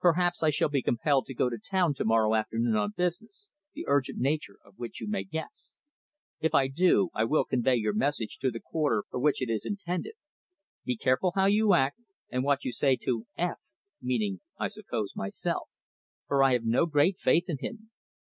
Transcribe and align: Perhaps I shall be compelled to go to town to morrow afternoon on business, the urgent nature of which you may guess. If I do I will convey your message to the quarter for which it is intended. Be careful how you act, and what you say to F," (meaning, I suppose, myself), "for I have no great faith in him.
Perhaps 0.00 0.42
I 0.42 0.50
shall 0.50 0.68
be 0.68 0.82
compelled 0.82 1.26
to 1.26 1.34
go 1.34 1.48
to 1.48 1.56
town 1.56 1.94
to 1.94 2.04
morrow 2.04 2.34
afternoon 2.34 2.74
on 2.74 2.94
business, 2.96 3.52
the 3.74 3.84
urgent 3.86 4.18
nature 4.18 4.56
of 4.64 4.76
which 4.76 5.00
you 5.00 5.06
may 5.08 5.22
guess. 5.22 5.76
If 6.40 6.52
I 6.52 6.66
do 6.66 7.10
I 7.14 7.22
will 7.22 7.44
convey 7.44 7.76
your 7.76 7.92
message 7.92 8.38
to 8.38 8.50
the 8.50 8.58
quarter 8.58 9.04
for 9.08 9.20
which 9.20 9.40
it 9.40 9.48
is 9.48 9.64
intended. 9.64 10.14
Be 10.84 10.96
careful 10.96 11.30
how 11.36 11.46
you 11.46 11.74
act, 11.74 12.00
and 12.28 12.42
what 12.42 12.64
you 12.64 12.72
say 12.72 12.96
to 13.04 13.26
F," 13.36 13.60
(meaning, 14.02 14.40
I 14.58 14.66
suppose, 14.66 15.12
myself), 15.14 15.68
"for 16.26 16.42
I 16.42 16.54
have 16.54 16.64
no 16.66 16.84
great 16.84 17.16
faith 17.20 17.44
in 17.46 17.58
him. 17.60 17.92